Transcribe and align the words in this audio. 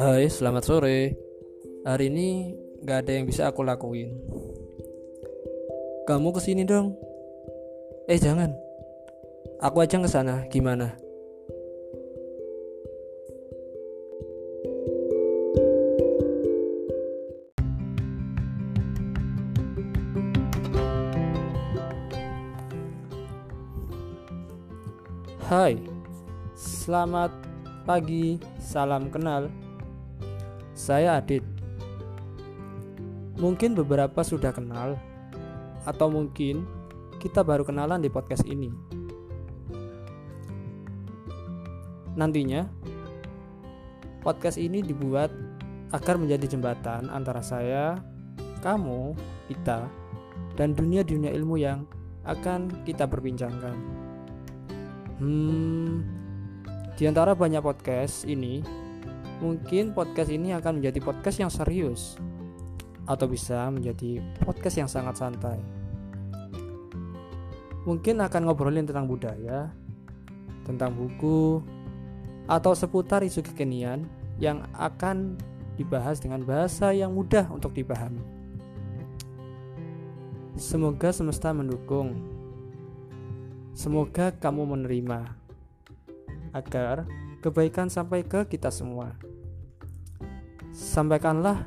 Hai, 0.00 0.32
selamat 0.32 0.64
sore. 0.64 1.12
Hari 1.84 2.08
ini 2.08 2.56
gak 2.88 3.04
ada 3.04 3.20
yang 3.20 3.28
bisa 3.28 3.52
aku 3.52 3.60
lakuin. 3.60 4.16
Kamu 6.08 6.32
ke 6.32 6.40
sini 6.40 6.64
dong. 6.64 6.96
Eh 8.08 8.16
jangan. 8.16 8.48
Aku 9.60 9.84
aja 9.84 10.00
ke 10.00 10.08
sana. 10.08 10.48
Gimana? 10.48 10.96
Hai, 25.44 25.76
selamat 26.56 27.36
pagi, 27.84 28.40
salam 28.64 29.12
kenal. 29.12 29.52
Saya 30.80 31.20
Adit. 31.20 31.44
Mungkin 33.36 33.76
beberapa 33.76 34.24
sudah 34.24 34.48
kenal, 34.48 34.96
atau 35.84 36.08
mungkin 36.08 36.64
kita 37.20 37.44
baru 37.44 37.68
kenalan 37.68 38.00
di 38.00 38.08
podcast 38.08 38.48
ini. 38.48 38.72
Nantinya, 42.16 42.64
podcast 44.24 44.56
ini 44.56 44.80
dibuat 44.80 45.28
agar 45.92 46.16
menjadi 46.16 46.56
jembatan 46.56 47.12
antara 47.12 47.44
saya, 47.44 48.00
kamu, 48.64 49.12
kita, 49.52 49.84
dan 50.56 50.72
dunia-dunia 50.72 51.28
ilmu 51.36 51.60
yang 51.60 51.84
akan 52.24 52.88
kita 52.88 53.04
perbincangkan. 53.04 53.76
Hmm, 55.20 56.08
di 56.96 57.04
antara 57.04 57.36
banyak 57.36 57.60
podcast 57.60 58.24
ini, 58.24 58.80
mungkin 59.40 59.96
podcast 59.96 60.30
ini 60.30 60.52
akan 60.54 60.78
menjadi 60.78 61.00
podcast 61.00 61.36
yang 61.40 61.50
serius, 61.50 62.20
atau 63.08 63.26
bisa 63.26 63.66
menjadi 63.72 64.20
podcast 64.44 64.76
yang 64.78 64.86
sangat 64.86 65.18
santai. 65.18 65.58
Mungkin 67.88 68.20
akan 68.20 68.46
ngobrolin 68.46 68.84
tentang 68.84 69.08
budaya, 69.08 69.72
tentang 70.68 70.92
buku, 70.92 71.64
atau 72.44 72.76
seputar 72.76 73.24
isu 73.24 73.40
kekinian 73.40 74.04
yang 74.36 74.68
akan 74.76 75.40
dibahas 75.80 76.20
dengan 76.20 76.44
bahasa 76.44 76.92
yang 76.92 77.16
mudah 77.16 77.48
untuk 77.48 77.72
dipahami. 77.72 78.20
Semoga 80.60 81.08
semesta 81.08 81.56
mendukung 81.56 82.40
Semoga 83.80 84.28
kamu 84.28 84.76
menerima 84.76 85.39
agar 86.52 87.06
kebaikan 87.40 87.88
sampai 87.88 88.26
ke 88.26 88.46
kita 88.46 88.68
semua. 88.68 89.14
Sampaikanlah 90.70 91.66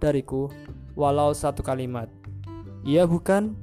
dariku 0.00 0.48
walau 0.96 1.32
satu 1.36 1.60
kalimat. 1.60 2.08
Iya 2.82 3.04
bukan? 3.04 3.54